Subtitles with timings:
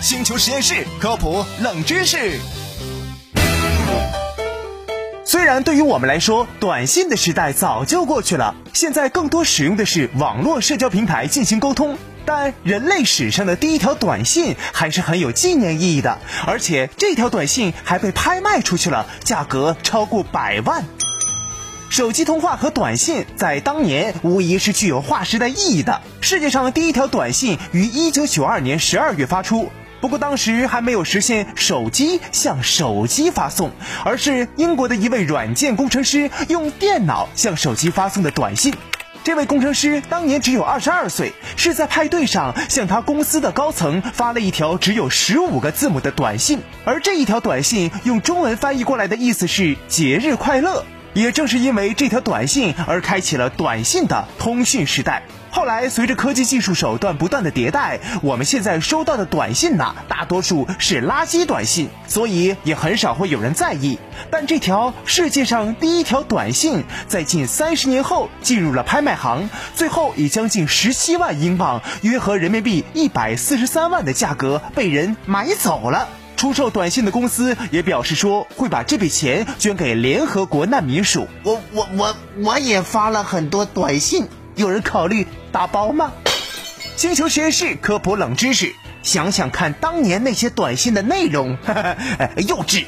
[0.00, 2.38] 星球实验室科普冷知识。
[5.24, 20.84] 虽然对于我们来说，短信的时代早就过去了，现在更多使用的是网络社交平台进行沟通，但人类史上的第一条短信还是很有纪念意义的，而且这条短信还被拍卖出去了，价格超过百万。
[21.90, 26.02] 手机通话和短信在当年无疑是具有划时代意义的。
[26.20, 33.72] 世界上第一条短信于一九九二年十二月发出，不过当时还没有实现手机向手机发送，
[34.04, 38.74] 而是英国的一位软件工程师用电脑向手机发送的短信。
[39.24, 50.84] 这位工程师当年只有二十二岁，是在派对上向他公司的高层发了一条只有十五个字母的短信，而这一条短信用中文翻译过来的意思是“节日快乐”。
[51.14, 55.22] 也正是因为这条短信而开启了短信的通讯时代。
[55.50, 63.98] 后来，随着科技技术手段不断的迭代，我们现在收到的短信呢，大多数是垃圾短信，所以也很少会有人在意。
[64.30, 76.08] 但这条世界上第一条短信，在近三十年后进入了拍卖行，最后以将近十七万英镑（约合人民币一百四十三万）的价格被人买走了。
[76.38, 81.26] 出售短信的公司也表示说，会把这笔钱捐给联合国难民署。
[81.42, 86.12] 我我我我也发了很多短信，有人考虑打包吗？
[86.96, 88.72] 星球实验室科普冷知识，
[89.02, 91.58] 想想看当年那些短信的内容，
[92.46, 92.84] 幼稚。